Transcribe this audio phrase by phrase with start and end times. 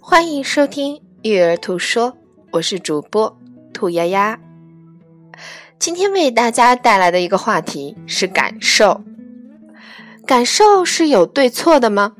[0.00, 2.12] 欢迎收听《育儿兔说》，
[2.52, 3.38] 我是主播
[3.72, 4.40] 兔丫丫。
[5.78, 9.02] 今天为大家带来的一个话题是感受。
[10.26, 12.14] 感受是有对错的吗？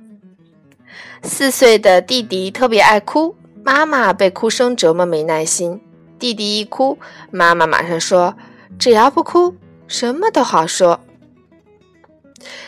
[1.22, 5.80] 四岁的弟弟特别爱哭，妈妈被哭声折磨没耐心。
[6.18, 6.98] 弟弟一哭，
[7.30, 8.36] 妈妈马上说
[8.78, 9.54] ：“只要不哭，
[9.86, 11.00] 什么都好说。”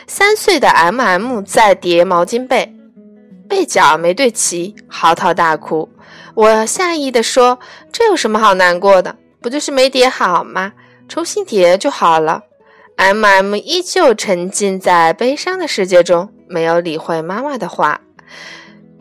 [0.05, 2.75] 三岁的 M M 在叠毛巾被。
[3.53, 5.87] 被角没对齐，嚎啕大哭。
[6.33, 7.59] 我下意的说
[7.93, 9.15] ：“这有什么好难过的？
[9.43, 10.73] 不就是没叠好吗？
[11.07, 12.41] 重新叠就好了。
[12.95, 18.01] ”M M 依旧沉浸在悲伤的世界中，没有理会妈妈的话。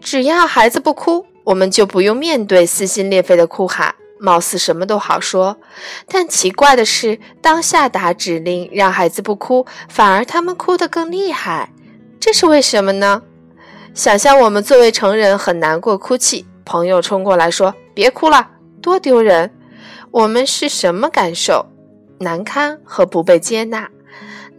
[0.03, 5.57] 只要孩子不哭，我们就不用面对撕心裂肺的哭喊，貌似什么都好说。
[6.07, 11.71] 但奇怪的是，当下达指令让孩子不哭，反而他们哭得更厉害，
[12.21, 13.23] 这是为什么呢？
[13.95, 18.49] 想象我们作为成人很难过，哭泣，朋友冲过来说：“别哭了，
[18.81, 19.51] 多丢人。”
[20.11, 21.67] 我们是什么感受？
[22.19, 23.91] 难堪和不被接纳。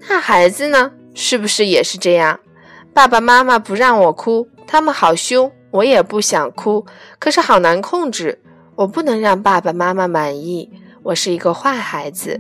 [0.07, 0.91] 那孩子呢？
[1.15, 2.39] 是不是也是这样？
[2.93, 6.85] 爸爸妈妈不让我哭，他们好凶，我也不想哭，
[7.17, 8.39] 可是好难控制。
[8.75, 10.69] 我不能让爸爸妈妈满意，
[11.01, 12.39] 我是一个坏孩子。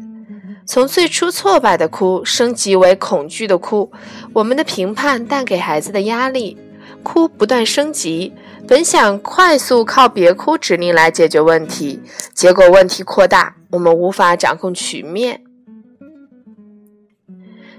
[0.65, 3.91] 从最初挫败的哭升级为恐惧的哭，
[4.31, 6.55] 我们的评判带给孩子的压力。
[7.03, 8.33] 哭不断升级，
[8.67, 12.01] 本想快速靠别哭指令来解决问题，
[12.33, 15.41] 结果问题扩大，我们无法掌控局面。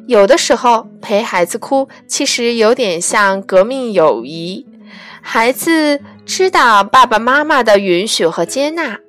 [0.07, 4.67] 有的时候陪孩子哭，其实有点像革命友谊。
[5.23, 9.01] 孩子知道爸爸妈妈的允许和接纳。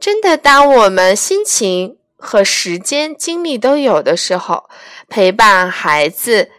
[0.00, 4.64] 真的，当我们心情和时间、精力都有的时候，
[5.08, 6.50] 陪伴孩子。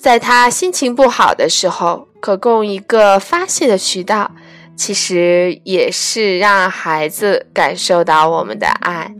[0.00, 4.30] 在他心情不好的时候，可供一个发泄的渠道，
[4.74, 9.14] 其实也是让孩子感受到我们的爱。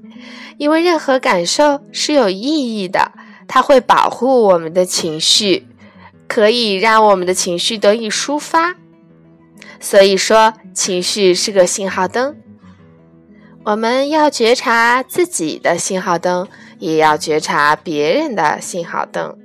[0.56, 3.12] 因为任何感受是有意义的，
[3.47, 5.66] 它会保护我们的情绪，
[6.27, 8.77] 可以让我们的情绪得以抒发。
[9.78, 12.37] 所以说，情绪是个信号灯，
[13.65, 16.47] 我们要觉察自己的信号灯，
[16.78, 19.40] 也要觉察别人的信号灯。